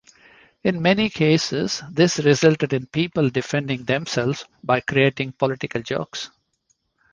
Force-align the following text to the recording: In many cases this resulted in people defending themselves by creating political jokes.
In 0.63 0.81
many 0.81 1.09
cases 1.11 1.83
this 1.91 2.17
resulted 2.17 2.73
in 2.73 2.87
people 2.87 3.29
defending 3.29 3.83
themselves 3.83 4.45
by 4.63 4.79
creating 4.81 5.33
political 5.33 5.83
jokes. 5.83 6.31